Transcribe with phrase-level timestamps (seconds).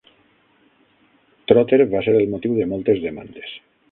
[1.51, 3.55] Trotter va ser el motiu de moltes demandes.